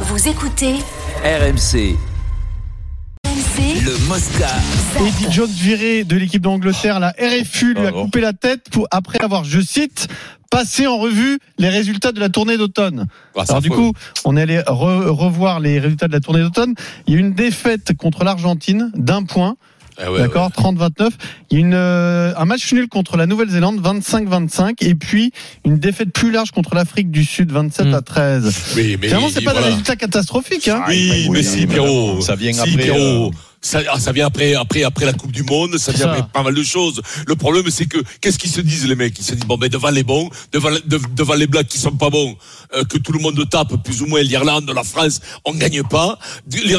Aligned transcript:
Vous 0.00 0.28
écoutez 0.28 0.74
RMC, 1.24 1.96
RMC 3.24 3.84
le 3.84 4.08
Mosca. 4.08 4.48
Eddie 5.00 5.32
Jones 5.32 5.50
viré 5.50 6.04
de 6.04 6.16
l'équipe 6.16 6.42
d'Angleterre, 6.42 7.00
la 7.00 7.10
RFU 7.18 7.74
lui 7.74 7.86
a 7.86 7.92
coupé 7.92 8.20
la 8.20 8.32
tête 8.32 8.68
pour, 8.70 8.86
après 8.90 9.22
avoir, 9.22 9.44
je 9.44 9.60
cite, 9.60 10.08
passé 10.50 10.86
en 10.86 10.98
revue 10.98 11.38
les 11.58 11.68
résultats 11.70 12.12
de 12.12 12.20
la 12.20 12.28
tournée 12.28 12.58
d'automne. 12.58 13.06
Ah, 13.36 13.44
Alors 13.48 13.62
du 13.62 13.70
coup, 13.70 13.92
on 14.24 14.36
est 14.36 14.42
allé 14.42 14.58
re- 14.60 15.06
revoir 15.08 15.60
les 15.60 15.78
résultats 15.78 16.08
de 16.08 16.12
la 16.12 16.20
tournée 16.20 16.40
d'automne. 16.40 16.74
Il 17.06 17.14
y 17.14 17.16
a 17.16 17.18
eu 17.18 17.22
une 17.22 17.32
défaite 17.34 17.96
contre 17.96 18.22
l'Argentine 18.24 18.92
d'un 18.94 19.22
point, 19.24 19.56
Ah 19.98 20.12
ouais, 20.12 20.18
d'accord, 20.18 20.50
30-29. 20.50 21.10
Y 21.50 21.56
a 21.56 21.58
une, 21.58 21.74
euh, 21.74 22.32
un 22.36 22.44
match 22.44 22.72
nul 22.72 22.88
contre 22.88 23.16
la 23.16 23.26
Nouvelle-Zélande, 23.26 23.80
25-25, 23.80 24.76
et 24.84 24.94
puis 24.94 25.32
une 25.64 25.78
défaite 25.78 26.12
plus 26.12 26.30
large 26.30 26.50
contre 26.50 26.74
l'Afrique 26.74 27.10
du 27.10 27.24
Sud, 27.24 27.50
27 27.52 27.94
à 27.94 28.02
13. 28.02 28.44
ouais. 28.44 28.52
Oui, 28.76 28.98
mais 29.00 29.06
Finalement, 29.08 29.28
c'est 29.32 29.40
pas 29.42 29.52
voilà. 29.52 29.66
des 29.66 29.72
résultats 29.72 29.96
catastrophiques. 29.96 30.68
Hein. 30.68 30.82
Oui, 30.88 31.28
mais 31.30 31.42
si, 31.42 31.66
Pierrot. 31.66 32.20
Ça 32.20 32.34
vient 32.36 32.52
si, 32.52 32.60
après, 32.60 32.72
Pierrot. 32.82 33.32
Ça, 33.62 33.80
ah, 33.90 33.98
ça 33.98 34.12
vient 34.12 34.26
après, 34.26 34.54
après, 34.54 34.84
après 34.84 35.06
la 35.06 35.12
Coupe 35.12 35.32
du 35.32 35.42
Monde, 35.42 35.76
ça 35.78 35.90
vient 35.92 36.04
ça. 36.06 36.12
après 36.12 36.28
pas 36.32 36.42
mal 36.42 36.54
de 36.54 36.62
choses. 36.62 37.00
Le 37.26 37.34
problème, 37.36 37.68
c'est 37.70 37.86
que, 37.86 37.98
qu'est-ce 38.20 38.38
qu'ils 38.38 38.50
se 38.50 38.60
disent, 38.60 38.86
les 38.86 38.94
mecs? 38.94 39.18
Ils 39.18 39.24
se 39.24 39.34
disent, 39.34 39.46
bon, 39.46 39.56
ben, 39.58 39.68
devant 39.68 39.90
les 39.90 40.04
bons, 40.04 40.30
devant, 40.52 40.68
les- 40.70 40.80
de- 40.86 41.00
devant 41.16 41.34
les 41.34 41.46
blacks 41.46 41.66
qui 41.66 41.78
sont 41.78 41.90
pas 41.96 42.10
bons, 42.10 42.36
euh, 42.76 42.84
que 42.84 42.98
tout 42.98 43.12
le 43.12 43.18
monde 43.18 43.42
tape, 43.50 43.74
plus 43.82 44.02
ou 44.02 44.06
moins 44.06 44.22
l'Irlande, 44.22 44.70
la 44.74 44.84
France, 44.84 45.20
on 45.44 45.52
gagne 45.54 45.82
pas. 45.82 46.18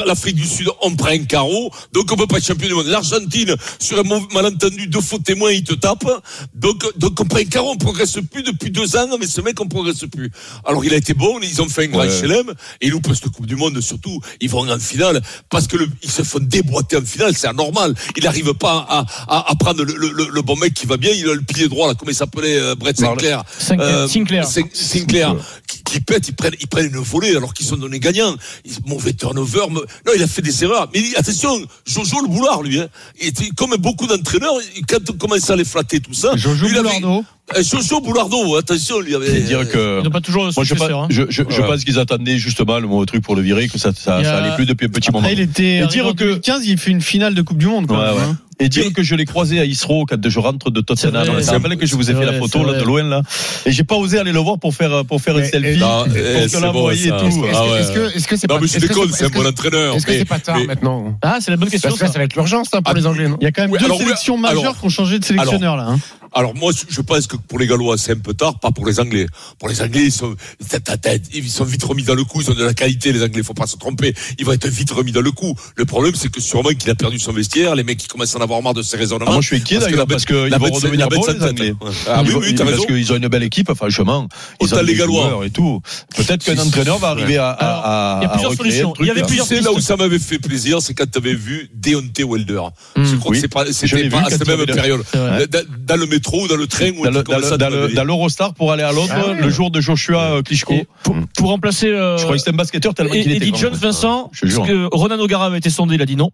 L'Afrique 0.06 0.36
du 0.36 0.46
Sud, 0.46 0.70
on 0.82 0.96
prend 0.96 1.10
un 1.10 1.26
carreau. 1.26 1.72
Donc, 1.94 2.12
on 2.12 2.16
peut 2.16 2.28
pas 2.28 2.38
être 2.38 2.46
champion 2.46 2.68
du 2.68 2.74
monde. 2.74 2.88
L'Argentine, 2.88 3.56
sur 3.80 4.00
un 4.00 4.04
malentendu, 4.34 4.88
deux 4.88 5.02
faux 5.02 5.20
témoins, 5.20 5.52
ils 5.52 5.64
te 5.64 5.74
tapent. 5.74 6.08
Donc, 6.54 6.86
donc, 6.98 7.20
on 7.20 7.26
prend 7.26 7.40
un 7.40 7.46
carreau, 7.46 7.72
on 7.72 7.78
progresse 7.78 8.18
plus 8.32 8.44
depuis 8.44 8.72
deux 8.72 8.96
ans, 8.96 9.08
mais 9.20 9.28
ce 9.28 9.42
mec, 9.42 9.60
on 9.60 9.68
progresse 9.68 10.04
plus. 10.12 10.32
Alors, 10.66 10.86
il 10.86 10.94
a 10.94 10.98
été 10.98 11.14
bon, 11.14 11.40
ils 11.42 11.62
ont 11.62 11.68
fait 11.70 11.86
un 11.86 11.88
grand 11.88 11.98
Ouais. 12.02 12.10
chelem, 12.22 12.50
et 12.82 12.88
ils 12.88 12.92
loupent 12.92 13.08
cette 13.14 13.30
Coupe 13.30 13.46
du 13.48 13.56
Monde, 13.56 13.82
surtout, 13.82 14.22
ils 14.40 14.50
vont 14.50 14.70
en 14.70 14.80
finale, 14.80 15.22
parce 15.50 15.68
que 15.68 15.78
le, 15.78 15.90
ils 16.04 16.12
se 16.12 16.22
font 16.24 16.40
déboîter 16.68 16.98
en 16.98 17.02
finale, 17.06 17.34
c'est 17.36 17.48
anormal. 17.48 17.94
Il 18.16 18.24
n'arrive 18.24 18.54
pas 18.54 18.86
à, 18.90 19.06
à, 19.28 19.52
à 19.52 19.56
prendre 19.56 19.84
le, 19.84 19.96
le, 19.96 20.12
le- 20.12 20.30
le 20.30 20.42
bon 20.42 20.56
mec 20.58 20.74
qui 20.74 20.86
va 20.86 20.98
bien, 20.98 21.12
il 21.12 21.28
a 21.30 21.34
le 21.34 21.42
pilier 21.42 21.68
droit, 21.70 21.88
là, 21.88 21.94
comment 21.98 22.12
il 22.12 22.16
s'appelait, 22.16 22.58
euh, 22.60 22.76
Brett 22.76 22.98
Sinclair? 23.00 23.44
Sinclair. 23.58 24.10
Sinclair. 24.10 24.48
Sin- 24.48 24.70
Sinclair, 24.74 25.36
qui, 25.68 25.84
qui 25.84 26.00
pète, 26.02 26.28
ils 26.28 26.36
prennent, 26.36 26.56
ils 26.60 26.68
prennent 26.68 26.88
une 26.88 26.98
volée 27.02 27.36
alors 27.36 27.54
qu'ils 27.54 27.66
sont 27.66 27.78
donnés 27.78 28.00
gagnants. 28.00 28.36
Ils- 28.66 28.78
mauvais 28.86 29.14
turnover. 29.14 29.62
Non, 29.70 29.82
il 30.16 30.22
a 30.24 30.28
fait 30.28 30.42
des 30.42 30.64
erreurs. 30.64 30.90
Mais 30.94 31.02
attention, 31.16 31.58
Jojo 31.86 32.22
le 32.22 32.28
boulard, 32.28 32.62
lui, 32.62 32.80
hein, 32.80 32.88
comme 33.56 33.76
beaucoup 33.78 34.08
d'entraîneurs, 34.08 34.54
quand 34.90 35.10
on 35.10 35.14
commençait 35.14 35.54
à 35.54 35.56
les 35.56 35.66
flatter, 35.66 36.00
tout 36.00 36.14
ça. 36.14 36.36
Jojo 36.36 36.68
il 36.68 36.78
avait- 36.78 36.90
Euh, 37.56 37.64
Jojo 37.64 38.02
Boulardeau, 38.02 38.58
attention, 38.58 39.00
lui 39.00 39.16
avait. 39.16 39.28
C'est 39.28 39.40
dire 39.42 39.70
que. 39.70 40.00
Ils 40.02 40.04
n'ont 40.04 40.10
pas 40.12 40.20
toujours 40.20 40.44
le 40.46 40.52
Moi, 40.56 40.66
je, 40.66 40.74
pense- 40.74 40.90
hein. 40.90 41.08
je, 41.10 41.24
je, 41.30 41.44
je 41.50 41.62
pense 41.62 41.84
qu'ils 41.86 41.98
attendaient 41.98 42.38
justement 42.38 42.78
le 42.80 42.88
mauvais 42.88 43.06
truc 43.06 43.24
pour 43.24 43.36
le 43.38 43.42
virer, 43.42 43.70
que 43.70 43.78
ça, 43.80 43.92
ça, 43.96 44.18
allait 44.18 44.54
plus 44.56 44.66
depuis 44.66 44.88
un 44.88 44.90
petit 44.90 45.12
moment. 45.12 45.20
Après, 45.28 45.34
il 45.34 45.40
était 45.40 45.78
Et 45.78 45.88
dire 45.88 46.08
en 46.08 46.12
que- 46.14 46.24
2015, 46.26 46.66
il 46.66 46.78
fait 46.78 46.92
une 46.92 47.00
finale 47.02 47.36
de 47.36 47.42
Coupe 47.42 47.58
du 47.58 47.68
Monde. 47.68 47.88
Quand 47.88 47.98
Ouais, 47.98 48.06
même, 48.06 48.16
ouais. 48.16 48.22
hein. 48.22 48.38
Et 48.60 48.70
dire 48.70 48.92
que 48.92 49.04
je 49.04 49.14
l'ai 49.14 49.26
croisé 49.26 49.60
à 49.60 49.66
Isro 49.66 50.06
quand 50.08 50.18
je 50.28 50.40
rentre 50.40 50.72
de 50.72 50.82
Tottenham. 50.82 51.22
C'est 51.26 51.32
vrai, 51.32 51.44
Ça 51.44 51.52
rappelle 51.54 51.78
que 51.78 51.86
je 51.86 51.96
vous 51.96 52.10
ai 52.10 52.16
fait 52.16 52.26
la 52.26 52.34
photo 52.34 52.66
là, 52.66 52.74
de 52.74 52.84
loin 52.84 53.04
là. 53.04 53.22
Et 53.68 53.72
j'ai 53.72 53.84
pas 53.84 53.96
osé 53.96 54.18
aller 54.18 54.32
le 54.32 54.40
voir 54.40 54.58
pour 54.58 54.74
faire 54.74 55.06
pour 55.06 55.22
faire 55.22 55.36
un 55.36 55.42
Mais- 55.42 55.50
selfie. 55.50 55.80
Non, 55.80 56.06
pour 56.06 56.16
eh, 56.18 56.48
que 56.48 56.72
bon, 56.74 56.86
tout. 56.86 56.90
Est-ce 56.92 57.12
Ah 57.12 57.94
que- 57.94 58.16
est-ce 58.18 58.36
c'est 58.36 58.50
Non, 58.50 58.56
pas 58.56 58.62
mais 58.62 58.68
je 58.68 58.80
déconne, 58.80 59.12
c'est- 59.14 59.24
un 59.24 59.28
est-ce 59.28 59.34
bon 59.36 59.44
que- 59.44 59.48
entraîneur. 59.48 59.96
Est-ce 59.96 60.06
que 60.08 60.12
c'est 60.12 60.26
pas 60.26 60.40
tard 60.40 60.58
maintenant 60.66 61.20
Ah, 61.22 61.38
c'est 61.40 61.52
la 61.52 61.58
bonne 61.58 61.70
question. 61.70 61.96
Ça. 61.96 62.08
va 62.08 62.24
être 62.24 62.34
l'urgence 62.34 62.70
hein, 62.74 62.82
pour 62.82 62.92
Ah, 62.96 62.98
les 62.98 63.06
Anglais, 63.06 63.30
non 63.30 63.38
Il 63.40 63.44
y 63.44 63.48
a 63.48 63.52
quand 63.52 63.62
même 63.68 63.78
deux 63.80 63.94
sélections 63.96 64.38
majeures 64.40 64.76
qui 64.78 64.86
ont 64.86 64.90
changé 64.90 65.20
de 65.20 65.24
sélectionneur 65.24 65.78
là. 65.78 65.96
Hein. 66.38 66.40
Alors 66.40 66.56
moi, 66.56 66.72
je 66.88 67.02
pense 67.02 67.26
que 67.26 67.36
pour 67.36 67.58
les 67.58 67.68
Gallois, 67.68 67.98
c'est 67.98 68.12
un 68.12 68.20
peu 68.20 68.34
tard, 68.34 68.60
pas 68.60 68.72
pour 68.72 68.86
les 68.86 69.00
Anglais. 69.00 69.26
Pour 69.60 69.70
les 69.70 69.82
Anglais, 69.82 70.04
ils 70.06 70.12
sont, 70.12 70.36
tête 70.70 70.88
à 70.90 70.98
tête, 70.98 71.24
ils 71.34 71.50
sont 71.50 71.64
vite 71.64 71.84
remis 71.84 72.04
dans 72.04 72.14
le 72.14 72.24
coup. 72.24 72.42
Ils 72.42 72.52
ont 72.52 72.54
de 72.54 72.64
la 72.64 72.74
qualité, 72.74 73.12
les 73.12 73.24
Anglais. 73.24 73.42
Faut 73.42 73.56
pas 73.56 73.66
se 73.66 73.76
tromper. 73.76 74.14
Ils 74.38 74.46
vont 74.46 74.52
être 74.52 74.68
vite 74.68 74.92
remis 74.92 75.12
dans 75.12 75.22
le 75.22 75.32
coup. 75.32 75.56
Le 75.76 75.86
problème, 75.86 76.14
c'est 76.16 76.30
que 76.30 76.40
sûrement 76.40 76.70
qu'il 76.70 76.90
a 76.92 76.96
perdu 76.96 77.18
son 77.18 77.34
vestiaire. 77.34 77.74
Les 77.74 77.84
mecs, 77.84 77.98
qui 77.98 78.08
commencent 78.08 78.36
à 78.36 78.40
en 78.40 78.42
avoir 78.42 78.62
marre 78.62 78.76
de 78.76 78.84
ces 78.84 78.98
raisonnements. 78.98 79.26
Ah, 79.30 79.34
moi, 79.34 79.42
je 79.42 79.48
suis 79.48 79.58
inquiet 79.58 79.80
Parce 79.80 79.88
que 79.88 79.92
d'ailleurs 79.92 80.08
parce 80.08 80.26
qu'ils 80.26 80.36
vont 80.36 80.76
redevenir 80.76 81.00
la 81.00 81.08
bête 81.08 81.20
bons 81.20 81.34
les. 81.34 81.50
Anglais. 81.50 81.74
Ouais. 81.82 81.92
Ah 82.08 82.24
oui, 82.24 82.34
oui, 82.36 82.54
parce 82.54 82.86
qu'ils 82.86 83.14
ont 83.14 83.16
une 83.16 83.28
belle 83.28 83.44
équipe, 83.44 83.74
franchement. 83.74 84.28
Ils 84.62 84.76
ont 84.76 84.82
les 84.82 84.96
Gallois. 84.96 85.42
et 85.46 85.50
tout. 85.50 85.82
Peut-être 86.16 86.44
qu'un 86.44 86.58
entraîneur 86.60 87.00
va 87.00 87.10
arriver 87.10 87.38
à, 87.38 88.20
il 88.22 88.26
y 88.26 88.28
a 88.28 88.30
plusieurs 88.30 88.54
solutions. 88.54 88.94
Il 89.00 89.08
y 89.08 89.10
avait 89.10 89.22
là. 89.22 89.26
Tu 89.26 89.30
plusieurs 89.30 89.48
sais, 89.48 89.62
là 89.62 89.72
où 89.72 89.80
ça 89.80 89.96
m'avait 89.96 90.20
fait 90.20 90.40
plaisir, 90.40 90.82
c'est 90.82 90.94
quand 90.94 91.10
tu 91.10 91.18
avais 91.18 91.34
vu 91.34 91.70
Deontay 91.74 92.24
Wilder. 92.24 92.62
je 92.96 93.16
crois 93.16 93.32
que 93.32 93.40
c'est 93.40 93.48
pas, 93.48 93.66
c'était 93.72 94.10
pas 94.10 94.22
à 94.22 94.30
cette 94.30 94.48
même 94.48 94.66
période. 94.66 95.04
C'est 95.12 95.86
dans 95.86 95.96
le 95.96 96.06
métro 96.06 96.27
ou 96.36 96.48
dans 96.48 96.56
le 96.56 96.68
train 96.68 96.92
ou 96.98 97.06
Dans 97.08 98.04
l'Eurostar 98.04 98.54
pour 98.54 98.72
aller 98.72 98.84
à 98.84 98.92
Londres 98.92 99.12
Ah 99.16 99.28
ouais. 99.30 99.42
le 99.42 99.50
jour 99.50 99.72
de 99.72 99.80
Joshua 99.82 100.32
euh, 100.34 100.42
Klitschko. 100.42 100.74
Et 100.74 100.88
pour, 101.04 101.16
pour 101.36 101.50
remplacer. 101.50 101.88
euh, 101.88 102.18
Je 102.18 102.24
crois 102.24 102.36
que 102.36 102.40
c'était 102.40 102.52
un 102.52 102.58
basketteur 102.58 102.94
tellement 102.94 103.14
et- 103.14 103.22
qu'il 103.24 103.32
était 103.32 103.48
Eddie. 103.48 103.58
Jones, 103.60 103.74
Vincent, 103.74 104.30
Je 104.34 104.46
parce 104.56 104.68
que 104.68 104.88
Ronan 104.92 105.20
O'Gara 105.20 105.46
avait 105.48 105.58
été 105.60 105.70
sondé, 105.70 105.96
il 105.96 106.02
a 106.02 106.06
dit 106.06 106.16
non. 106.16 106.32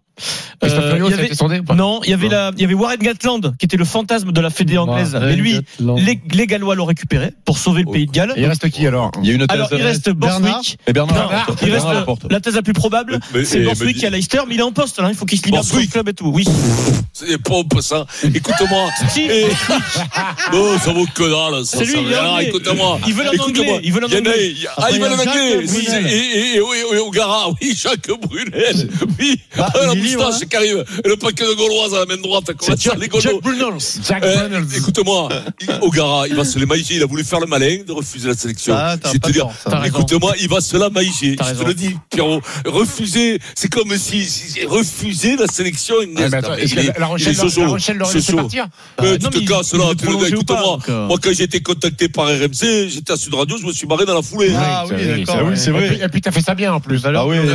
Euh, 0.62 0.94
il 0.96 1.10
y 1.10 1.12
avait- 1.12 1.26
été 1.26 1.34
sondé 1.34 1.58
ou 1.60 1.64
pas 1.64 1.74
Non, 1.74 2.00
il 2.04 2.10
y 2.10 2.12
avait 2.12 2.28
la, 2.28 2.50
il 2.56 2.60
y 2.62 2.64
avait 2.64 2.74
Warren 2.74 2.98
Gatland 2.98 3.54
qui 3.58 3.66
était 3.66 3.76
le 3.76 3.84
fantasme 3.84 4.32
de 4.32 4.40
la 4.40 4.50
fédé 4.50 4.78
anglaise. 4.78 5.16
Mais 5.20 5.36
lui, 5.36 5.58
les, 5.80 6.20
les 6.32 6.46
Gallois 6.46 6.74
l'ont 6.74 6.84
récupéré 6.84 7.32
pour 7.44 7.58
sauver 7.58 7.82
le 7.86 7.90
pays 7.92 8.06
de 8.06 8.12
Galles. 8.12 8.32
Et 8.36 8.40
il 8.42 8.46
reste 8.46 8.68
qui 8.70 8.86
alors 8.86 9.10
Il 9.22 9.28
y 9.28 9.32
a 9.32 9.34
une 9.34 9.46
thèse. 9.46 9.50
Alors 9.56 9.68
il 9.72 9.82
reste 9.82 10.10
Bernard. 10.10 10.40
Borswick. 10.40 10.78
Et 10.86 10.92
Bernard, 10.92 11.30
Non, 11.48 11.54
il 11.62 11.72
reste 11.72 11.86
la 12.30 12.40
thèse 12.40 12.54
la 12.56 12.62
plus 12.62 12.72
probable, 12.72 13.20
c'est 13.44 13.60
Borswick 13.64 14.02
à 14.04 14.10
Leicester, 14.10 14.38
mais 14.48 14.54
il 14.54 14.60
est 14.60 14.64
en 14.64 14.72
poste 14.72 14.98
là, 14.98 15.08
il 15.10 15.14
faut 15.14 15.24
qu'il 15.26 15.38
se 15.38 15.44
libère 15.44 15.60
Borswick 15.62 15.90
club 15.90 16.08
et 16.08 16.14
tout. 16.14 16.30
Oui. 16.34 16.44
C'est 17.16 17.38
pompe, 17.38 17.80
ça. 17.80 18.04
Écoute-moi. 18.24 18.90
Si. 19.08 19.22
Et- 19.22 19.46
Non, 20.52 20.76
ça 20.84 20.92
vaut 20.92 21.06
que 21.14 21.22
dalle, 21.22 21.64
ça. 21.64 21.78
C'est 21.78 21.84
lui, 21.84 22.04
écoute-moi. 22.48 22.98
Il 23.06 23.14
veut 23.14 23.22
l'en 23.24 23.30
Écoute-moi. 23.30 23.64
anglais, 23.74 23.80
il 23.84 23.92
veut 23.92 24.00
l'en 24.00 24.08
Il 24.08 24.14
y 24.14 24.16
en 24.16 24.18
anglais. 24.18 24.54
Ah, 24.76 24.86
il 24.90 24.94
il 24.94 24.96
y 24.96 24.98
veut 25.00 25.06
a 25.06 25.10
l'en 25.10 25.16
Jacques 25.18 25.28
anglais. 25.28 25.64
Brunel. 25.64 26.06
Et, 26.08 26.16
et, 26.16 26.54
et, 26.56 26.60
oui, 26.60 26.76
oui, 26.90 26.98
O'Gara. 26.98 27.50
Oui, 27.50 27.72
Jacques 27.80 28.10
Brunel. 28.20 28.88
Oui. 29.20 29.40
Bah, 29.56 29.70
Ah, 29.72 29.86
la 29.86 29.94
moustache 29.94 30.48
qui 30.48 30.56
arrive. 30.56 30.84
Et 31.04 31.08
le 31.08 31.16
paquet 31.16 31.44
de 31.44 31.54
Gauloise 31.54 31.94
à 31.94 32.00
la 32.00 32.06
main 32.06 32.20
droite. 32.20 32.46
Comment 32.58 32.76
ça, 32.76 32.94
les 32.98 33.06
Gaulois 33.06 33.30
Jack 34.06 34.24
Euh, 34.24 34.36
Reynolds. 34.48 34.74
Écoute-moi, 34.76 35.28
O'Gara, 35.82 36.26
il 36.26 36.34
va 36.34 36.44
se 36.44 36.58
les 36.58 36.66
maïger. 36.66 36.94
Il 36.96 37.02
a 37.04 37.06
voulu 37.06 37.22
faire 37.22 37.38
le 37.38 37.46
malin 37.46 37.78
de 37.86 37.92
refuser 37.92 38.26
la 38.28 38.34
sélection. 38.34 38.74
Vais 38.74 38.98
pas 38.98 39.28
te 39.28 39.30
dire, 39.30 39.46
écoute-moi, 39.84 40.34
il 40.40 40.48
va 40.48 40.60
se 40.60 40.76
la 40.76 40.90
maïger. 40.90 41.36
Je 41.40 41.54
te 41.62 41.64
le 41.64 41.74
dis, 41.74 41.94
Pierrot. 42.10 42.40
Refuser, 42.66 43.38
c'est 43.54 43.68
comme 43.72 43.96
si, 43.96 44.24
si 44.24 44.64
refuser 44.66 45.36
la 45.36 45.46
sélection 45.46 45.94
Ah, 47.04 47.06
La 47.06 47.06
Rochelle. 47.08 47.36
La 47.36 47.66
Rochelle 47.68 47.96
l'aurait 47.98 48.14
laissé 48.14 48.32
partir 48.34 48.66
Mais 49.00 49.08
Euh, 49.08 49.18
tu 49.18 49.28
te 49.44 49.48
casses 49.48 49.74
là, 49.74 49.92
écoute-moi. 49.92 50.78
euh. 50.88 51.06
Moi, 51.08 51.18
quand 51.22 51.30
j'ai 51.32 51.44
été 51.44 51.60
contacté 51.60 52.08
par 52.08 52.26
RMC, 52.26 52.88
j'étais 52.88 53.12
à 53.12 53.16
Sud 53.16 53.34
Radio, 53.34 53.56
je 53.60 53.66
me 53.66 53.72
suis 53.72 53.86
barré 53.86 54.04
dans 54.06 54.14
la 54.14 54.22
foulée. 54.22 54.52
Ah 54.56 54.84
oui, 54.88 54.94
c'est- 54.98 55.18
d'accord. 55.18 55.36
Ah 55.38 55.44
oui, 55.44 55.52
c'est 55.56 55.70
Et 55.70 55.72
vrai. 55.72 55.88
puis- 55.88 56.00
Et 56.02 56.08
puis 56.08 56.20
t'as 56.20 56.30
fait 56.32 56.40
ça 56.40 56.54
bien 56.54 56.72
en 56.72 56.80
plus. 56.80 57.02
Ah 57.04 57.26
oui, 57.26 57.36
euh, 57.38 57.54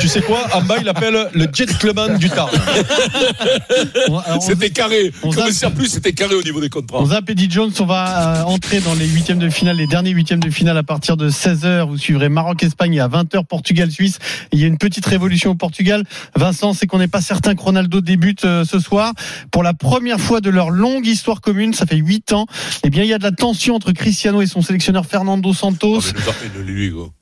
tu 0.00 0.08
sais 0.08 0.22
quoi 0.22 0.40
bas, 0.64 0.76
il 0.80 0.88
appelle 0.88 1.28
le 1.34 1.46
gentleman 1.52 2.16
du 2.18 2.30
Tarn. 2.30 2.50
C'était 4.40 4.70
carré. 4.70 5.12
on 5.22 5.30
Comme 5.30 5.50
ça, 5.50 5.70
plus, 5.70 5.88
c'était 5.88 6.12
carré 6.12 6.34
au 6.34 6.42
niveau 6.42 6.60
des 6.60 6.68
contrats. 6.70 6.98
On 7.00 7.06
zappe 7.06 7.28
Eddie 7.30 7.50
Jones, 7.50 7.72
on 7.80 7.84
va 7.84 8.40
euh, 8.40 8.42
entrer 8.44 8.80
dans 8.80 8.94
les 8.94 9.06
huitièmes 9.06 9.38
de 9.38 9.48
finale, 9.50 9.76
les 9.76 9.86
derniers 9.86 10.10
huitièmes 10.10 10.40
de 10.40 10.50
finale 10.50 10.78
à 10.78 10.82
partir 10.82 11.16
de 11.16 11.28
16h. 11.28 11.86
Vous 11.88 11.98
suivrez 11.98 12.28
Maroc-Espagne 12.28 12.94
et 12.94 13.00
à 13.00 13.08
20h 13.08 13.44
Portugal-Suisse. 13.44 14.18
Il 14.52 14.60
y 14.60 14.64
a 14.64 14.66
une 14.66 14.78
petite 14.78 15.04
révolution 15.06 15.50
au 15.50 15.54
Portugal. 15.54 16.04
Vincent, 16.36 16.72
c'est 16.72 16.86
qu'on 16.86 16.98
n'est 16.98 17.08
pas 17.08 17.20
certain 17.20 17.54
que 17.54 17.60
Ronaldo 17.62 18.00
débute 18.14 18.44
euh, 18.44 18.64
ce 18.64 18.78
soir. 18.78 19.12
Pour 19.50 19.64
la 19.64 19.74
première 19.74 20.20
fois 20.20 20.40
de 20.40 20.48
leur 20.48 20.70
longue 20.70 21.06
histoire 21.06 21.40
commune, 21.40 21.74
ça 21.74 21.84
fait 21.84 21.96
huit 21.96 22.32
ans, 22.32 22.46
eh 22.84 22.90
bien 22.90 23.02
il 23.02 23.08
y 23.08 23.12
a 23.12 23.18
de 23.18 23.24
la 23.24 23.32
tension 23.32 23.74
entre 23.74 23.90
Cristiano 23.90 24.40
et 24.40 24.46
son 24.46 24.62
sélectionneur 24.62 25.04
Fernando 25.04 25.52
Santos. 25.52 26.00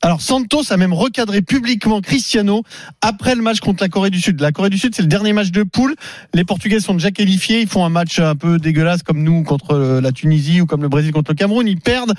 Alors 0.03 0.21
Santos 0.21 0.71
a 0.71 0.77
même 0.77 0.93
recadré 0.93 1.41
publiquement 1.41 2.03
Cristiano 2.03 2.63
après 3.01 3.35
le 3.35 3.41
match 3.43 3.61
contre 3.61 3.83
la 3.83 3.89
Corée 3.89 4.11
du 4.11 4.21
Sud. 4.21 4.39
La 4.41 4.53
Corée 4.53 4.69
du 4.69 4.77
Sud, 4.77 4.95
c'est 4.95 5.03
le 5.03 5.09
dernier 5.09 5.33
match 5.33 5.51
de 5.51 5.63
poule. 5.63 5.95
Les 6.35 6.45
Portugais 6.45 6.81
sont 6.81 6.93
déjà 6.93 7.11
qualifiés. 7.11 7.63
Ils 7.63 7.69
font 7.69 7.87
un 7.87 7.91
match 7.91 8.19
un 8.19 8.35
peu 8.35 8.59
dégueulasse 8.59 9.03
comme 9.03 9.23
nous 9.23 9.43
contre 9.45 9.73
euh, 9.73 10.01
la 10.03 10.13
Tunisie 10.13 10.61
ou 10.61 10.67
comme 10.67 10.83
le 10.83 10.89
Brésil 10.91 11.13
contre 11.13 11.31
le 11.31 11.37
Cameroun. 11.37 11.67
Ils 11.67 11.81
perdent 11.81 12.15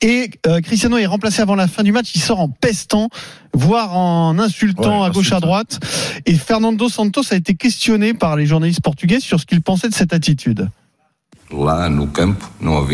et 0.00 0.30
euh, 0.48 0.60
Cristiano 0.60 0.98
est 0.98 1.06
remplacé 1.06 1.42
avant 1.42 1.54
la 1.54 1.68
fin 1.68 1.84
du 1.84 1.92
match. 1.92 2.10
Il 2.16 2.20
sort 2.20 2.40
en 2.40 2.48
pestant, 2.48 3.08
voire 3.56 3.96
en 3.96 4.38
insultant 4.38 5.00
Ouais, 5.00 5.06
à 5.06 5.10
gauche 5.10 5.32
à 5.32 5.40
droite. 5.40 5.80
Et 6.26 6.34
Fernando 6.34 6.88
Santos 6.88 7.22
a 7.32 7.36
été 7.36 7.54
questionné 7.54 8.14
par 8.14 8.36
les 8.36 8.46
journalistes 8.46 8.82
portugais 8.82 9.20
sur 9.20 9.40
ce 9.40 9.46
qu'il 9.46 9.62
pensait 9.62 9.88
de 9.88 9.94
cette 9.94 10.12
attitude. 10.12 10.68
Lá 11.50 11.88
no 11.88 12.06
campo, 12.06 12.44
não. 12.60 12.86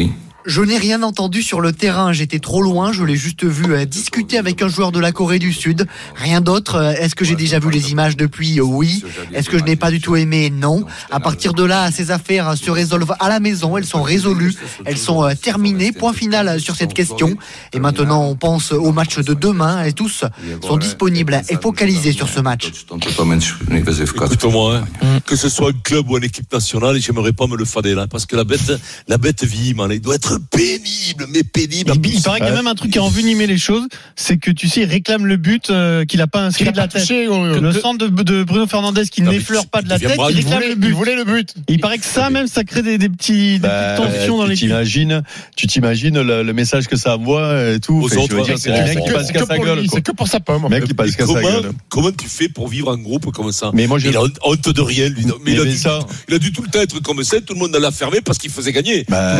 Je 0.44 0.60
n'ai 0.60 0.76
rien 0.76 1.04
entendu 1.04 1.40
sur 1.40 1.60
le 1.60 1.72
terrain, 1.72 2.12
j'étais 2.12 2.40
trop 2.40 2.62
loin, 2.62 2.92
je 2.92 3.04
l'ai 3.04 3.14
juste 3.14 3.44
vu 3.44 3.72
euh, 3.72 3.84
discuter 3.84 4.38
avec 4.38 4.60
un 4.60 4.66
joueur 4.66 4.90
de 4.90 4.98
la 4.98 5.12
Corée 5.12 5.38
du 5.38 5.52
Sud. 5.52 5.86
Rien 6.16 6.40
d'autre. 6.40 6.74
Euh, 6.74 6.92
Est-ce 6.94 7.14
que 7.14 7.24
j'ai 7.24 7.36
déjà 7.36 7.60
vu 7.60 7.70
les 7.70 7.92
images 7.92 8.16
depuis 8.16 8.60
Oui. 8.60 9.04
Est-ce 9.32 9.48
que 9.48 9.56
je 9.56 9.62
n'ai 9.62 9.76
pas 9.76 9.92
du 9.92 10.00
tout 10.00 10.16
aimé 10.16 10.50
Non. 10.50 10.84
À 11.12 11.20
partir 11.20 11.54
de 11.54 11.62
là, 11.62 11.92
ces 11.92 12.10
affaires 12.10 12.56
se 12.56 12.72
résolvent 12.72 13.14
à 13.20 13.28
la 13.28 13.38
maison, 13.38 13.76
elles 13.76 13.86
sont 13.86 14.02
résolues, 14.02 14.54
elles 14.84 14.98
sont 14.98 15.22
euh, 15.22 15.34
terminées. 15.40 15.92
Point 15.92 16.12
final 16.12 16.60
sur 16.60 16.74
cette 16.74 16.92
question. 16.92 17.36
Et 17.72 17.78
maintenant, 17.78 18.24
on 18.24 18.34
pense 18.34 18.72
au 18.72 18.90
match 18.90 19.18
de 19.18 19.34
demain 19.34 19.84
et 19.84 19.92
tous 19.92 20.24
sont 20.60 20.76
disponibles 20.76 21.40
et 21.50 21.56
focalisés 21.56 22.12
sur 22.12 22.28
ce 22.28 22.40
match. 22.40 22.72
Écoute-moi, 24.32 24.82
hein, 25.02 25.06
que 25.24 25.36
ce 25.36 25.48
soit 25.48 25.68
un 25.68 25.72
club 25.84 26.10
ou 26.10 26.18
une 26.18 26.24
équipe 26.24 26.52
nationale, 26.52 26.98
j'aimerais 27.00 27.32
pas 27.32 27.46
me 27.46 27.56
le 27.56 27.64
fader 27.64 27.94
là, 27.94 28.08
parce 28.08 28.26
que 28.26 28.34
la 28.34 28.44
bête, 28.44 28.72
la 29.06 29.18
bête 29.18 29.44
vit, 29.44 29.74
man. 29.74 29.90
Il 29.92 30.00
doit 30.00 30.16
être 30.16 30.31
être 30.36 30.48
pénible, 30.50 31.26
mais 31.32 31.42
pénible. 31.42 31.92
Il, 32.04 32.14
il 32.14 32.22
paraît 32.22 32.38
qu'il 32.40 32.48
y 32.48 32.52
a 32.52 32.54
même 32.54 32.66
un 32.66 32.74
truc 32.74 32.90
qui 32.92 32.98
a 32.98 33.02
envenimé 33.02 33.46
les 33.46 33.58
choses, 33.58 33.86
c'est 34.16 34.36
que 34.36 34.50
tu 34.50 34.68
sais, 34.68 34.82
il 34.82 34.86
réclame 34.90 35.26
le 35.26 35.36
but 35.36 35.70
euh, 35.70 36.04
qu'il 36.04 36.20
a 36.20 36.26
pas 36.26 36.42
inscrit 36.42 36.64
Il 36.66 36.72
de 36.72 36.76
la 36.76 36.88
tête. 36.88 37.02
touché. 37.02 37.26
Le 37.26 37.72
centre 37.72 38.06
de, 38.06 38.22
de 38.22 38.42
Bruno 38.44 38.66
Fernandez 38.66 39.04
qui 39.10 39.22
n'effleure 39.22 39.66
pas 39.66 39.82
de 39.82 39.88
la 39.88 39.98
tête, 39.98 40.12
il 40.16 40.20
me 40.22 40.30
Il 40.30 40.36
réclame 40.36 40.54
voulait, 40.60 40.66
le 40.68 40.72
il 40.72 40.78
but. 40.78 40.92
voulait 40.92 41.16
le 41.16 41.24
but. 41.24 41.54
Il 41.68 41.80
paraît 41.80 41.98
que 41.98 42.04
ça 42.04 42.30
même, 42.30 42.46
ça 42.46 42.64
crée 42.64 42.82
des, 42.82 42.98
des 42.98 43.08
petits, 43.08 43.54
des 43.54 43.58
Bah, 43.60 43.94
petites 43.96 44.12
tensions 44.18 44.38
dans 44.38 44.44
tu 44.44 44.50
l'équipe. 44.50 44.68
t'imagines, 44.68 45.22
tu 45.56 45.66
t'imagines 45.66 46.20
le, 46.20 46.42
le 46.42 46.52
message 46.52 46.86
que 46.88 46.96
ça 46.96 47.16
envoie 47.16 47.72
et 47.72 47.80
tout. 47.80 48.00
Autres, 48.02 48.26
dire, 48.26 48.36
ouais, 48.54 48.56
c'est 48.56 48.70
le 48.70 48.84
mec 48.84 48.98
qui 49.00 49.08
que- 49.08 49.12
passe 49.14 49.32
qu'à 49.32 49.40
sa 49.46 49.54
pour 49.54 49.64
gueule. 49.64 49.84
c'est 49.92 50.02
que 50.02 50.12
pour 50.12 50.28
sa 50.28 50.40
pomme. 50.40 50.68
mec 50.68 50.84
qui 50.84 50.94
passe 50.94 51.16
qu'à 51.16 51.26
sa 51.26 51.34
comment, 51.34 51.40
gueule. 51.42 51.72
comment 51.88 52.10
tu 52.12 52.28
fais 52.28 52.48
pour 52.48 52.68
vivre 52.68 52.88
en 52.88 52.96
groupe 52.98 53.30
comme 53.32 53.52
ça 53.52 53.70
Mais 53.74 53.86
moi, 53.86 53.98
je- 53.98 54.08
il 54.08 54.16
a 54.16 54.20
honte 54.44 54.68
de 54.68 54.80
rien, 54.80 55.08
lui. 55.08 55.24
Mais 55.44 55.52
il 55.52 55.60
a, 55.60 55.64
dû, 55.64 55.70
il 56.46 56.52
tout 56.52 56.62
le 56.62 56.68
temps 56.68 56.80
être 56.80 57.00
comme 57.00 57.22
ça, 57.24 57.40
tout 57.40 57.54
le 57.54 57.60
monde 57.60 57.76
l'a 57.76 57.90
fermé 57.90 58.20
parce 58.24 58.38
qu'il 58.38 58.50
faisait 58.50 58.72
gagner. 58.72 59.04
Bah, 59.08 59.36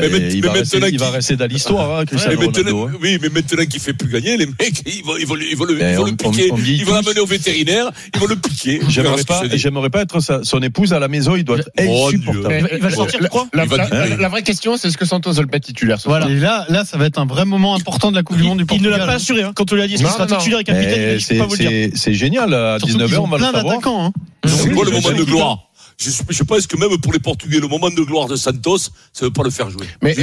mais- 0.00 0.31
il, 0.34 0.44
va 0.44 0.52
rester, 0.52 0.78
il 0.90 0.98
va 0.98 1.10
rester 1.10 1.36
dans 1.36 1.46
l'histoire, 1.46 1.98
hein, 2.00 2.04
Cristiano 2.04 2.36
mais 2.40 2.46
Ronaldo. 2.46 2.86
hein. 2.88 2.92
oui, 3.02 3.18
mais 3.20 3.28
maintenant 3.28 3.64
qu'il 3.66 3.80
fait 3.80 3.92
plus 3.92 4.08
gagner, 4.08 4.36
les 4.36 4.46
mecs, 4.46 4.82
ils 4.86 5.02
vont, 5.04 5.16
ils 5.18 5.26
vont, 5.26 5.34
le- 5.34 5.44
ils 5.50 5.56
vont 5.56 5.64
le, 5.64 5.74
ils 5.80 5.96
vont 5.96 6.02
on- 6.02 6.06
le 6.06 6.12
piquer, 6.16 6.50
on- 6.50 6.54
on 6.54 6.58
ils 6.58 6.84
vont 6.84 6.94
l'amener 6.94 7.20
au 7.20 7.26
vétérinaire, 7.26 7.90
ils 8.14 8.20
vont 8.20 8.26
le 8.26 8.36
piquer. 8.36 8.80
J'aimerais 8.88 9.18
ce 9.18 9.24
pas, 9.24 9.42
j'aimerais 9.54 9.90
pas 9.90 10.02
être 10.02 10.20
sa- 10.20 10.42
son 10.44 10.60
épouse 10.62 10.92
à 10.92 10.98
la 10.98 11.08
maison, 11.08 11.36
il 11.36 11.44
doit 11.44 11.58
être 11.58 11.70
Dieu. 11.78 11.88
insupportable. 11.88 12.68
Il 12.72 12.78
va 12.80 12.88
le 12.88 12.94
sortir, 12.94 13.20
crois 13.28 13.46
la, 13.52 13.64
la- 13.66 13.88
la- 13.88 14.16
la 14.16 14.28
vraie 14.28 14.42
question, 14.42 14.76
c'est 14.76 14.88
est-ce 14.88 14.98
que 14.98 15.04
Santos 15.04 15.32
va 15.32 15.42
le 15.42 15.48
mettre 15.52 15.66
titulaire 15.66 16.00
ce 16.00 16.08
Voilà. 16.08 16.28
Et 16.28 16.36
là, 16.36 16.64
là, 16.68 16.84
ça 16.84 16.96
va 16.98 17.06
être 17.06 17.18
un 17.18 17.26
vrai 17.26 17.44
moment 17.44 17.74
important 17.74 18.10
de 18.10 18.16
la 18.16 18.22
Coupe 18.22 18.36
du 18.36 18.42
Monde 18.42 18.58
du 18.58 18.62
Il, 18.62 18.64
il 18.64 18.66
Portugal. 18.66 18.92
ne 18.92 18.98
l'a 18.98 19.06
pas 19.06 19.12
assuré. 19.14 19.42
Hein. 19.42 19.52
Quand 19.54 19.70
on 19.72 19.76
lui 19.76 19.82
a 19.82 19.86
dit 19.88 19.94
qu'il 19.94 20.06
sera 20.06 20.26
titulaire 20.26 20.60
et 20.60 20.64
capitaine, 20.64 21.18
il 21.18 21.26
peux 21.26 21.36
pas 21.38 21.44
C'est 21.48 21.64
vous 21.66 21.70
le 21.70 21.86
dire. 21.86 21.90
c'est- 21.94 22.14
génial, 22.14 22.52
à 22.54 22.78
Surtout 22.78 22.94
qu'ils 22.98 23.06
19h, 23.06 23.18
ont 23.20 23.24
on 23.24 23.28
va 23.28 23.38
le 23.38 23.44
savoir. 23.44 23.74
hein. 23.86 24.12
C'est 24.46 24.70
quoi 24.72 24.84
le 24.84 24.90
moment 24.90 25.10
de 25.12 25.22
gloire 25.24 25.58
je, 26.02 26.10
je 26.28 26.42
pense 26.42 26.66
que 26.66 26.76
même 26.76 26.96
pour 26.98 27.12
les 27.12 27.18
Portugais, 27.18 27.58
le 27.60 27.68
moment 27.68 27.90
de 27.90 28.02
gloire 28.02 28.26
de 28.26 28.36
Santos, 28.36 28.78
ça 28.78 28.90
ne 29.22 29.26
veut 29.26 29.32
pas 29.32 29.42
le 29.42 29.50
faire 29.50 29.70
jouer. 29.70 29.86
Mais 30.02 30.14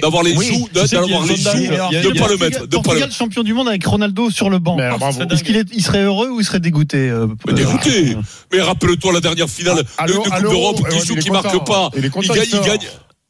D'avoir 0.00 0.22
les 0.22 0.36
oui, 0.36 0.46
joues, 0.46 0.68
d'avoir 0.72 1.24
les 1.26 1.36
joues, 1.36 1.52
de 1.52 1.58
il 1.58 1.64
y 1.64 2.18
a- 2.18 2.22
pas 2.22 2.28
le 2.28 2.36
mettre, 2.36 2.66
de 2.66 2.66
pas 2.66 2.76
le 2.76 2.82
Portugal 2.82 3.12
champion 3.12 3.42
du 3.42 3.54
monde 3.54 3.68
avec 3.68 3.84
Ronaldo 3.84 4.30
sur 4.30 4.50
le 4.50 4.58
banc. 4.58 4.76
Bravo. 4.76 5.22
Est-ce 5.30 5.44
qu'il 5.44 5.64
il 5.72 5.82
serait 5.82 6.02
heureux 6.02 6.30
ou 6.30 6.40
il 6.40 6.44
serait 6.44 6.60
dégoûté 6.60 7.08
euh, 7.08 7.26
Mais 7.46 7.52
dégoûté. 7.54 8.16
Mais 8.52 8.60
rappelle-toi 8.60 9.12
la 9.12 9.20
dernière 9.20 9.48
finale 9.48 9.84
À 9.98 10.06
de, 10.06 10.12
Coupe 10.12 10.40
d'Europe 10.40 10.88
qui 10.88 10.96
il 10.96 11.04
joue, 11.04 11.16
qui 11.16 11.30
marque 11.30 11.64
pas. 11.64 11.90
Il 11.96 12.02
gagne, 12.10 12.44
il 12.52 12.60
gagne. 12.60 12.80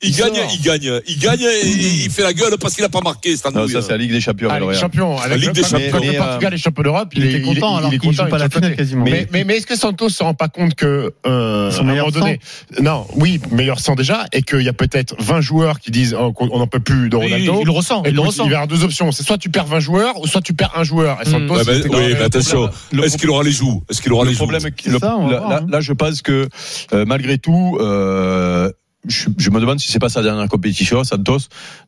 Il 0.02 0.14
gagne, 0.14 0.34
il 0.52 0.60
gagne, 0.60 1.00
il 1.08 1.18
gagne 1.18 1.40
et 1.40 1.66
il 2.04 2.10
fait 2.10 2.22
la 2.22 2.34
gueule 2.34 2.58
parce 2.60 2.74
qu'il 2.74 2.84
a 2.84 2.90
pas 2.90 3.00
marqué 3.00 3.34
cette 3.34 3.46
Non, 3.54 3.62
andouille. 3.62 3.72
ça, 3.72 3.80
c'est 3.80 3.92
la 3.92 3.96
Ligue 3.96 4.12
des 4.12 4.20
Champions. 4.20 4.48
Ah, 4.52 4.60
Ligue 4.60 4.68
des 4.68 4.74
champions. 4.76 5.16
Avec 5.18 5.38
Ligue 5.38 5.46
le- 5.48 5.52
des 5.54 5.62
champions. 5.62 6.00
Le 6.00 6.00
Mais, 6.12 6.16
Portugal 6.18 6.52
est 6.54 6.56
champion 6.58 6.82
d'Europe, 6.82 7.08
Il 7.16 7.24
était 7.24 7.40
content 7.40 7.76
alors 7.76 7.90
il 7.90 7.96
est 7.96 7.98
qu'il 7.98 8.12
joue 8.12 8.18
content, 8.18 8.30
pas 8.30 8.36
la 8.38 8.50
finale 8.50 8.76
quasiment. 8.76 9.04
Mais, 9.06 9.26
mais, 9.32 9.44
mais 9.44 9.56
est-ce 9.56 9.66
que 9.66 9.74
Santos 9.74 10.10
se 10.10 10.22
rend 10.22 10.34
pas 10.34 10.48
compte 10.48 10.74
que 10.74 11.14
euh, 11.26 11.70
Son 11.70 11.78
à 11.78 11.80
un 11.80 11.84
meilleur 11.86 12.06
moment 12.08 12.18
donné, 12.20 12.40
non, 12.82 13.06
oui, 13.16 13.40
meilleur 13.50 13.80
sang 13.80 13.94
déjà, 13.94 14.26
et 14.34 14.42
qu'il 14.42 14.60
y 14.60 14.68
a 14.68 14.74
peut-être 14.74 15.14
20 15.18 15.40
joueurs 15.40 15.80
qui 15.80 15.90
disent 15.90 16.14
oh, 16.18 16.30
qu'on- 16.30 16.50
on 16.52 16.58
n'en 16.58 16.66
peut 16.66 16.78
plus 16.80 17.08
de 17.08 17.16
Ronaldo. 17.16 17.56
il 17.62 17.64
le 17.64 17.70
ressent. 17.70 18.02
Et 18.04 18.10
Il 18.10 18.14
le 18.16 18.20
ressent. 18.20 18.44
il 18.44 18.50
va 18.50 18.52
y 18.52 18.54
avoir 18.56 18.68
deux 18.68 18.84
options. 18.84 19.12
C'est 19.12 19.22
soit 19.22 19.38
tu 19.38 19.48
perds 19.48 19.64
20 19.66 19.80
joueurs, 19.80 20.20
ou 20.20 20.26
soit 20.26 20.42
tu 20.42 20.52
perds 20.52 20.72
un 20.76 20.84
joueur. 20.84 21.18
Et 21.22 21.24
Santos, 21.24 21.54
Mm. 21.54 21.58
C'était 21.64 21.88
quand 21.88 21.96
oui, 21.98 22.12
mais 22.12 22.20
attention. 22.22 22.68
Est-ce 23.02 23.16
qu'il 23.16 23.30
aura 23.30 23.42
les 23.42 23.50
joues? 23.50 23.82
Est-ce 23.90 24.02
qu'il 24.02 24.12
aura 24.12 24.24
Le 24.24 24.28
les 24.30 24.34
joues? 24.36 24.46
problème, 24.46 24.62
le- 24.84 24.92
là, 24.92 25.00
là- 25.00 25.60
hein. 25.62 25.66
là, 25.70 25.80
je 25.80 25.94
pense 25.94 26.20
que 26.20 26.48
euh, 26.92 27.04
malgré 27.06 27.38
tout, 27.38 27.78
euh, 27.80 28.70
je, 29.08 29.28
je 29.38 29.50
me 29.50 29.60
demande 29.60 29.78
si 29.80 29.90
c'est 29.90 29.98
pas 29.98 30.08
sa 30.08 30.22
dernière 30.22 30.48
compétition, 30.48 31.02
Santos. 31.04 31.38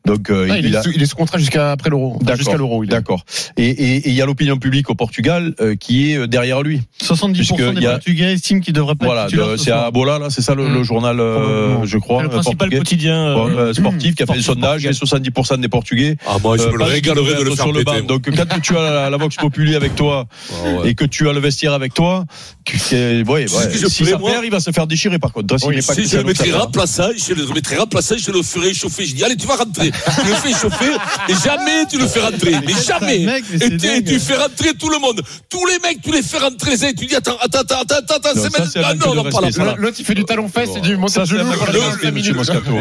Donc, 0.05 0.29
euh, 0.29 0.47
Ah, 0.49 0.57
il, 0.57 0.65
il 0.65 0.73
est 0.73 0.77
a. 0.77 0.83
sous, 0.83 0.91
il 0.91 1.01
est 1.01 1.05
sous 1.05 1.15
contrat 1.15 1.37
jusqu'à 1.37 1.71
après 1.71 1.89
l'euro. 1.89 2.13
Enfin, 2.15 2.25
D'accord. 2.25 2.37
Jusqu'à 2.37 2.57
l'euro. 2.57 2.85
D'accord. 2.85 3.25
Et 3.57 3.67
et- 3.69 3.95
et 3.97 4.09
il 4.09 4.15
y 4.15 4.21
a 4.21 4.25
l'opinion 4.25 4.57
publique 4.57 4.89
au 4.89 4.95
Portugal 4.95 5.53
euh, 5.61 5.75
qui 5.75 6.11
est 6.11 6.17
euh, 6.17 6.27
derrière 6.27 6.61
lui. 6.61 6.81
70% 7.03 7.33
Puisque 7.33 7.73
des 7.79 7.85
a- 7.85 7.91
Portugais 7.91 8.33
estiment 8.33 8.59
qu'il 8.61 8.73
devrait 8.73 8.95
pas 8.95 9.05
Voilà, 9.05 9.27
de- 9.27 9.57
ce 9.57 9.63
c'est 9.65 9.71
à 9.71 9.89
Bola, 9.91 10.19
là, 10.19 10.29
c'est 10.29 10.41
ça 10.41 10.55
le, 10.55 10.67
Mm. 10.67 10.73
le 10.73 10.83
journal, 10.83 11.19
euh, 11.19 11.85
je 11.85 11.97
crois, 11.97 12.17
C'est 12.19 12.23
le 12.23 12.29
principal 12.29 12.57
portugais. 12.69 12.77
quotidien. 12.77 13.33
Bon, 13.33 13.73
sportif 13.73 14.15
qui 14.15 14.23
a 14.23 14.25
fait 14.25 14.35
le 14.35 14.41
sondage, 14.41 14.83
les 14.85 14.93
70% 14.93 15.57
des 15.59 15.69
Portugais. 15.69 16.17
Ah, 16.27 16.37
moi, 16.41 16.57
je 16.57 16.63
euh, 16.63 16.67
me 16.67 16.71
le 16.73 16.77
pensent 16.79 16.89
régalerais 16.89 17.01
qu'ils 17.01 17.11
de 17.11 17.43
le 17.43 17.49
devraient 17.49 17.55
faire 17.55 17.67
être 17.67 17.73
sur 17.73 17.73
le 17.73 17.83
banc. 17.83 18.07
Donc 18.07 18.29
quand 18.35 18.59
tu 18.61 18.77
as 18.77 18.81
la, 18.81 19.09
la 19.09 19.17
Vox 19.17 19.35
Populi 19.35 19.75
avec 19.75 19.95
toi 19.95 20.27
Ah 20.51 20.85
et 20.85 20.95
que 20.95 21.05
tu 21.05 21.27
as 21.29 21.33
le 21.33 21.39
vestiaire 21.39 21.73
avec 21.73 21.93
toi, 21.93 22.25
si 22.67 24.05
ça 24.05 24.17
perd, 24.17 24.43
il 24.45 24.51
va 24.51 24.59
se 24.59 24.71
faire 24.71 24.87
déchirer 24.87 25.19
par 25.19 25.31
contre. 25.31 25.57
Si 25.59 25.65
je 26.03 26.07
ça 26.07 26.23
perd. 26.23 26.71
Remplaçant, 27.09 27.25
je 27.27 27.33
le 27.33 27.53
mettrais 27.53 27.77
remplaçant, 27.77 28.15
je 28.17 28.31
le 28.31 28.41
ferais 28.43 28.73
chauffer. 28.73 29.05
Je 29.05 29.15
dis, 29.15 29.23
allez, 29.23 29.35
tu 29.35 29.47
vas 29.47 29.55
rentrer. 29.55 29.91
Je 29.91 30.29
le 30.29 30.35
fais 30.35 30.53
chauffer 30.53 30.91
et 31.27 31.33
jamais 31.43 31.85
tu 31.89 31.97
le 31.97 32.07
fais 32.07 32.21
rentrer. 32.21 32.55
Mais 32.65 32.73
jamais. 32.85 33.19
Mec, 33.19 33.43
mais 33.51 33.65
Et 33.65 33.69
tu- 33.69 33.77
dingue. 33.77 34.05
tu 34.07 34.19
fais 34.19 34.35
rentrer 34.37 34.73
tout 34.73 34.89
le 34.89 34.99
monde. 34.99 35.21
Tous 35.49 35.65
les 35.65 35.79
mecs, 35.79 36.01
tu 36.01 36.11
les 36.11 36.21
fais 36.21 36.37
rentrer. 36.39 36.73
Et 36.73 36.93
tu 36.93 37.05
dis, 37.05 37.15
attends, 37.15 37.37
attends, 37.41 37.59
attends, 37.59 37.75
attends, 37.81 38.15
attends, 38.15 38.35
Non, 38.35 38.43
c'est 38.71 38.79
un 38.79 38.83
Ah 38.85 38.93
non, 38.95 39.15
non, 39.15 39.23
pas 39.29 39.41
là. 39.41 39.75
L'autre, 39.77 39.97
il 39.99 40.05
fait 40.05 40.15
du 40.15 40.25
talon 40.25 40.47
fesse 40.47 40.69
et 40.75 40.81
du 40.81 40.95
de. 40.95 40.97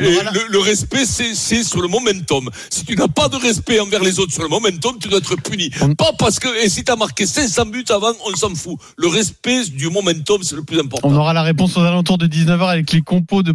Et 0.05 0.19
le, 0.33 0.47
le 0.51 0.59
respect, 0.59 1.05
c'est, 1.05 1.63
sur 1.63 1.81
le 1.81 1.89
momentum. 1.89 2.49
Si 2.71 2.85
tu 2.85 2.95
n'as 2.97 3.09
pas 3.09 3.29
de 3.29 3.37
respect 3.37 3.81
envers 3.81 4.03
les 4.03 4.19
autres 4.19 4.33
sur 4.33 4.43
le 4.43 4.49
momentum, 4.49 4.97
tu 5.01 5.09
dois 5.09 5.19
être 5.19 5.37
puni. 5.37 5.71
Pas 5.97 6.13
parce 6.19 6.39
que, 6.39 6.49
et 6.65 6.69
si 6.69 6.85
tu 6.85 6.93
as 6.93 6.97
marqué 6.97 7.27
500 7.27 7.67
buts 7.67 7.85
avant, 7.91 8.13
on 8.27 8.37
s'en 8.37 8.55
fout. 8.55 8.77
Le 8.97 9.09
respect 9.09 9.65
du 9.67 9.89
momentum, 9.89 10.43
c'est 10.43 10.55
le 10.57 10.63
plus 10.63 10.79
important. 10.79 11.09
On 11.09 11.15
aura 11.15 11.33
la 11.33 11.43
réponse 11.43 11.77
aux 11.77 11.83
alentours 11.83 12.19
de 12.19 12.27
19h 12.27 12.69
avec 12.69 12.93
les 12.93 13.01
compos 13.03 13.43
de 13.43 13.53
Ah, 13.53 13.55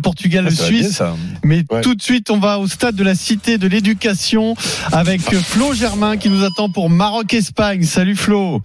bien. 0.69 1.15
Mais 1.43 1.63
Ouais. 1.69 1.81
tout 1.81 1.95
de 1.95 2.01
suite, 2.01 2.29
on 2.29 2.37
va 2.37 2.59
au 2.59 2.67
stade 2.67 2.95
de 2.95 3.03
la 3.03 3.15
Cité 3.15 3.57
de 3.57 3.67
l'Éducation 3.67 4.55
avec 4.91 5.21
Flo 5.35 5.73
Germain 5.73 6.17
qui 6.17 6.29
nous 6.29 6.43
attend 6.43 6.69
pour 6.69 6.89
Maroc-Espagne. 6.89 7.83
Salut 7.83 8.15
Flo. 8.15 8.61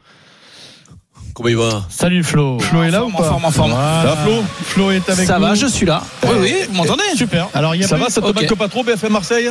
Comment 1.34 1.48
il 1.50 1.56
va? 1.56 1.84
Salut 1.88 2.24
Flo. 2.24 2.58
Flo 2.58 2.82
est 2.82 2.90
là 2.90 3.04
ou 3.04 3.08
En 3.08 3.12
pas 3.12 3.22
forme, 3.24 3.44
en 3.44 3.50
forme. 3.52 3.70
Ça 3.70 3.76
va, 3.76 4.16
Flo 4.24 4.42
Flo 4.64 4.90
est 4.90 5.08
avec 5.08 5.24
Ça 5.26 5.38
nous. 5.38 5.42
va, 5.46 5.54
je 5.54 5.66
suis 5.66 5.86
là. 5.86 6.02
Oui, 6.24 6.30
oui, 6.40 6.54
vous 6.68 6.74
m'entendez 6.74 7.02
Super. 7.16 7.48
Alors, 7.54 7.76
il 7.76 7.80
y 7.80 7.84
a 7.84 7.88
Ça 7.88 7.96
va, 7.96 8.06
eu- 8.06 8.10
ça 8.10 8.20
te 8.20 8.26
Ok. 8.26 8.34
manque 8.42 8.54
pas 8.58 8.66
trop, 8.68 8.82
BFM 8.82 9.12
Marseille 9.12 9.50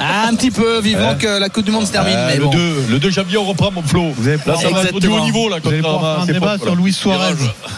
Ah, 0.00 0.26
Un 0.28 0.34
petit 0.34 0.50
peu, 0.50 0.80
vivant 0.80 1.10
Hein 1.10 1.14
que 1.14 1.38
la 1.38 1.48
Coupe 1.48 1.64
du 1.64 1.70
Monde 1.70 1.86
se 1.86 1.92
termine. 1.92 2.14
Euh, 2.16 2.26
mais 2.28 2.36
le, 2.38 2.44
bon. 2.44 2.50
2, 2.50 2.74
le 2.90 2.98
2 2.98 3.10
janvier, 3.10 3.38
on 3.38 3.44
reprend 3.44 3.70
mon 3.70 3.82
flow. 3.82 4.10
Vous 4.16 4.26
allez 4.26 4.36
Là, 4.38 4.42
pouvoir, 4.42 4.60
ça 4.60 4.70
va 4.70 4.82
être 4.84 4.98
du 4.98 5.06
haut 5.06 5.20
niveau, 5.20 5.48
là, 5.48 5.58
faire 5.60 5.72
un 6.20 6.26
débat 6.26 6.56
sur. 6.58 6.74
Luis 6.74 6.92
Suarez. 6.92 7.34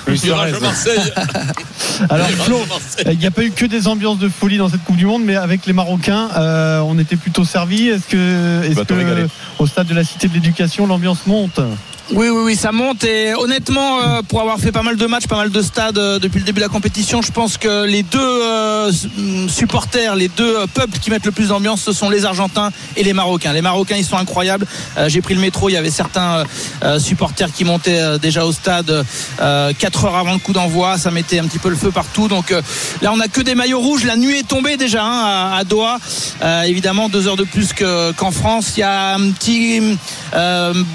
Luis 0.06 0.18
Suarez, 0.18 0.52
Marseille. 0.60 1.12
Alors 2.10 2.28
Flo, 2.30 2.60
de 2.64 2.68
Marseille. 2.68 3.04
il 3.12 3.18
n'y 3.18 3.26
a 3.26 3.30
pas 3.30 3.42
eu 3.42 3.50
que 3.50 3.66
des 3.66 3.88
ambiances 3.88 4.18
de 4.18 4.28
folie 4.30 4.56
dans 4.56 4.68
cette 4.70 4.84
Coupe 4.84 4.96
du 4.96 5.04
Monde, 5.06 5.22
mais 5.24 5.36
avec 5.36 5.66
les 5.66 5.72
Marocains, 5.74 6.28
euh, 6.36 6.80
on 6.80 6.98
était 6.98 7.16
plutôt 7.16 7.44
servis. 7.44 7.88
Est-ce 7.88 8.06
que, 8.06 8.62
est-ce 8.64 8.80
que 8.84 9.28
au 9.58 9.66
stade 9.66 9.86
de 9.86 9.94
la 9.94 10.02
Cité 10.04 10.28
de 10.28 10.34
l'Éducation, 10.34 10.86
l'ambiance 10.86 11.26
monte? 11.26 11.60
Oui, 12.12 12.28
oui, 12.28 12.42
oui, 12.44 12.54
ça 12.54 12.70
monte. 12.70 13.02
Et 13.04 13.32
honnêtement, 13.34 13.98
euh, 14.02 14.20
pour 14.20 14.42
avoir 14.42 14.58
fait 14.58 14.72
pas 14.72 14.82
mal 14.82 14.96
de 14.96 15.06
matchs, 15.06 15.26
pas 15.26 15.36
mal 15.36 15.50
de 15.50 15.62
stades 15.62 15.96
euh, 15.96 16.18
depuis 16.18 16.38
le 16.38 16.44
début 16.44 16.60
de 16.60 16.64
la 16.64 16.68
compétition, 16.68 17.22
je 17.22 17.32
pense 17.32 17.56
que 17.56 17.86
les 17.86 18.02
deux 18.02 18.20
euh, 18.20 18.92
supporters, 19.48 20.14
les 20.14 20.28
deux 20.28 20.54
peuples 20.74 20.98
qui 20.98 21.10
mettent 21.10 21.24
le 21.24 21.32
plus 21.32 21.48
d'ambiance, 21.48 21.80
ce 21.80 21.92
sont 21.94 22.10
les 22.10 22.26
Argentins 22.26 22.70
et 22.98 23.04
les 23.04 23.14
Marocains. 23.14 23.54
Les 23.54 23.62
Marocains, 23.62 23.96
ils 23.96 24.04
sont 24.04 24.18
incroyables. 24.18 24.66
J'ai 25.06 25.22
pris 25.22 25.34
le 25.34 25.40
métro, 25.40 25.70
il 25.70 25.72
y 25.72 25.76
avait 25.78 25.90
certains 25.90 26.44
supporters 26.98 27.50
qui 27.52 27.64
montaient 27.64 28.18
déjà 28.18 28.44
au 28.44 28.52
stade 28.52 29.04
euh, 29.40 29.72
4 29.78 30.04
heures 30.04 30.16
avant 30.16 30.34
le 30.34 30.38
coup 30.38 30.52
d'envoi. 30.52 30.98
Ça 30.98 31.10
mettait 31.10 31.38
un 31.38 31.46
petit 31.46 31.58
peu 31.58 31.70
le 31.70 31.76
feu 31.76 31.90
partout. 31.90 32.28
Donc 32.28 32.50
là, 33.00 33.12
on 33.12 33.16
n'a 33.16 33.28
que 33.28 33.40
des 33.40 33.54
maillots 33.54 33.80
rouges. 33.80 34.04
La 34.04 34.16
nuit 34.16 34.40
est 34.40 34.48
tombée 34.48 34.76
déjà 34.76 35.04
hein, 35.04 35.52
à, 35.56 35.64
Doha. 35.64 35.98
Évidemment, 36.66 37.08
deux 37.08 37.28
heures 37.28 37.36
de 37.36 37.44
plus 37.44 37.72
que- 37.72 38.12
qu'en 38.12 38.30
France. 38.30 38.74
Il 38.76 38.80
y 38.80 38.82
a 38.82 39.14
un 39.14 39.30
petit 39.30 39.80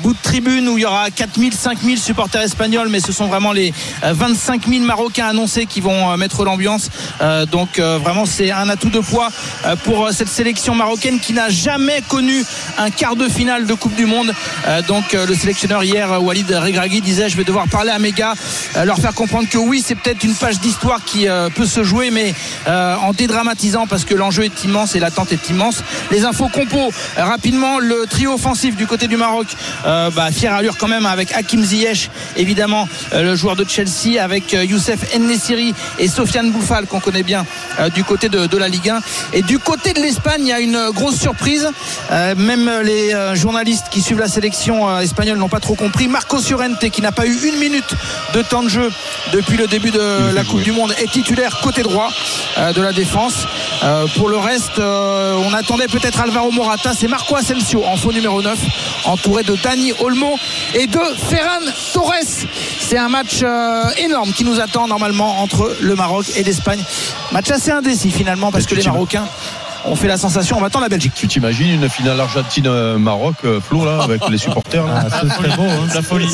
bout 0.03 0.13
de 0.13 0.19
tribune 0.21 0.67
où 0.69 0.77
il 0.77 0.81
y 0.81 0.85
aura 0.85 0.98
4000, 1.15 1.53
5000 1.53 1.99
supporters 1.99 2.41
espagnols, 2.41 2.89
mais 2.89 2.99
ce 2.99 3.11
sont 3.11 3.27
vraiment 3.27 3.51
les 3.51 3.73
euh, 4.03 4.13
25 4.13 4.67
000 4.67 4.83
Marocains 4.83 5.27
annoncés 5.27 5.65
qui 5.65 5.81
vont 5.81 6.11
euh, 6.11 6.17
mettre 6.17 6.43
l'ambiance. 6.43 6.89
Euh, 7.21 7.45
donc 7.45 7.79
euh, 7.79 7.97
vraiment, 7.97 8.25
c'est 8.25 8.51
un 8.51 8.69
atout 8.69 8.89
de 8.89 8.99
poids 8.99 9.29
euh, 9.65 9.75
pour 9.83 10.07
euh, 10.07 10.11
cette 10.11 10.27
sélection 10.27 10.75
marocaine 10.75 11.19
qui 11.19 11.33
n'a 11.33 11.49
jamais 11.49 12.01
connu 12.07 12.43
un 12.77 12.89
quart 12.89 13.15
de 13.15 13.27
finale 13.27 13.65
de 13.65 13.73
Coupe 13.73 13.95
du 13.95 14.05
Monde. 14.05 14.33
Euh, 14.67 14.81
donc 14.81 15.13
euh, 15.13 15.25
le 15.25 15.35
sélectionneur 15.35 15.83
hier, 15.83 16.11
euh, 16.11 16.19
Walid 16.19 16.51
Regragui, 16.51 17.01
disait 17.01 17.29
je 17.29 17.37
vais 17.37 17.43
devoir 17.43 17.67
parler 17.67 17.91
à 17.91 17.99
mes 17.99 18.11
gars, 18.11 18.33
euh, 18.75 18.85
leur 18.85 18.97
faire 18.97 19.13
comprendre 19.13 19.47
que 19.49 19.57
oui, 19.57 19.83
c'est 19.85 19.95
peut-être 19.95 20.23
une 20.23 20.35
page 20.35 20.59
d'histoire 20.59 20.99
qui 21.05 21.27
euh, 21.27 21.49
peut 21.49 21.65
se 21.65 21.83
jouer, 21.83 22.11
mais 22.11 22.33
euh, 22.67 22.95
en 22.97 23.13
dédramatisant 23.13 23.87
parce 23.87 24.05
que 24.05 24.15
l'enjeu 24.15 24.43
est 24.43 24.63
immense 24.63 24.95
et 24.95 24.99
l'attente 24.99 25.31
est 25.31 25.49
immense. 25.49 25.83
Les 26.11 26.25
infos 26.25 26.49
compos, 26.49 26.91
euh, 27.17 27.23
rapidement, 27.23 27.79
le 27.79 28.05
trio 28.09 28.33
offensif 28.33 28.75
du 28.75 28.87
côté 28.87 29.07
du 29.07 29.17
Maroc, 29.17 29.47
euh, 29.85 30.09
bah, 30.11 30.31
fière 30.31 30.53
allure 30.53 30.77
quand 30.77 30.87
même 30.89 31.05
avec 31.05 31.31
Hakim 31.31 31.63
Ziyech, 31.63 32.09
évidemment 32.35 32.89
euh, 33.13 33.21
le 33.21 33.35
joueur 33.35 33.55
de 33.55 33.65
Chelsea, 33.67 34.21
avec 34.21 34.53
euh, 34.53 34.65
Youssef 34.65 35.15
Ennesiri 35.15 35.73
et 35.99 36.07
Sofiane 36.07 36.51
Bouffal 36.51 36.87
qu'on 36.87 36.99
connaît 36.99 37.23
bien 37.23 37.45
euh, 37.79 37.89
du 37.89 38.03
côté 38.03 38.27
de, 38.27 38.47
de 38.47 38.57
la 38.57 38.67
Ligue 38.67 38.89
1. 38.89 38.99
Et 39.33 39.41
du 39.41 39.59
côté 39.59 39.93
de 39.93 40.01
l'Espagne, 40.01 40.41
il 40.41 40.47
y 40.47 40.53
a 40.53 40.59
une 40.59 40.89
grosse 40.91 41.19
surprise. 41.19 41.69
Même 42.09 42.71
les 42.83 43.13
journalistes 43.35 43.85
qui 43.91 44.01
suivent 44.01 44.19
la 44.19 44.27
sélection 44.27 44.99
espagnole 44.99 45.37
n'ont 45.37 45.49
pas 45.49 45.59
trop 45.59 45.75
compris. 45.75 46.07
Marco 46.07 46.37
Llorente, 46.49 46.89
qui 46.89 47.01
n'a 47.01 47.11
pas 47.11 47.27
eu 47.27 47.37
une 47.47 47.59
minute 47.59 47.93
de 48.33 48.41
temps 48.41 48.63
de 48.63 48.69
jeu 48.69 48.91
depuis 49.31 49.57
le 49.57 49.67
début 49.67 49.91
de 49.91 50.33
la 50.33 50.43
Coupe 50.43 50.63
du 50.63 50.71
Monde, 50.71 50.93
est 50.97 51.11
titulaire 51.11 51.59
côté 51.61 51.83
droit 51.83 52.09
de 52.57 52.81
la 52.81 52.91
défense. 52.91 53.45
Euh, 53.83 54.07
pour 54.17 54.27
le 54.29 54.37
reste, 54.37 54.77
euh, 54.79 55.35
on 55.49 55.53
attendait 55.53 55.87
peut-être 55.87 56.19
Alvaro 56.19 56.51
Morata. 56.51 56.91
C'est 56.93 57.07
Marco 57.07 57.35
Asensio 57.35 57.83
en 57.85 57.95
faux 57.95 58.11
numéro 58.11 58.41
9, 58.41 58.57
entouré 59.05 59.43
de 59.43 59.55
Dani 59.55 59.93
Olmo 60.01 60.37
et 60.73 60.87
de 60.87 60.99
Ferran 61.29 61.61
Torres. 61.93 62.13
C'est 62.79 62.97
un 62.97 63.09
match 63.09 63.39
euh, 63.43 63.83
énorme 63.97 64.31
qui 64.33 64.43
nous 64.43 64.59
attend 64.59 64.87
normalement 64.87 65.41
entre 65.41 65.75
le 65.81 65.95
Maroc 65.95 66.25
et 66.35 66.43
l'Espagne. 66.43 66.83
Match 67.31 67.49
assez 67.51 67.71
indécis 67.71 68.11
finalement 68.11 68.51
parce 68.51 68.65
que 68.65 68.75
les 68.75 68.83
Marocains 68.83 69.27
on 69.85 69.95
fait 69.95 70.09
la 70.09 70.17
sensation. 70.17 70.57
On 70.59 70.63
attend 70.65 70.81
la 70.81 70.89
Belgique. 70.89 71.13
Tu 71.15 71.25
t'imagines 71.29 71.81
une 71.81 71.87
finale 71.89 72.19
Argentine-Maroc, 72.19 73.35
euh, 73.45 73.61
Flo, 73.61 73.85
là, 73.85 74.01
avec 74.03 74.27
les 74.29 74.37
supporters 74.37 74.85
là 74.85 75.05
Ah, 75.09 75.21
ce 75.21 75.29
serait 75.29 75.55
beau. 75.55 75.63
hein. 75.63 75.87
La 75.95 76.01
folie. 76.01 76.27